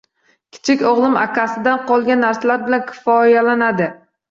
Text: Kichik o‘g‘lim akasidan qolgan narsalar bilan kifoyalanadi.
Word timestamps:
Kichik 0.55 0.81
o‘g‘lim 0.91 1.17
akasidan 1.25 1.85
qolgan 1.93 2.25
narsalar 2.29 2.65
bilan 2.73 2.85
kifoyalanadi. 2.91 3.93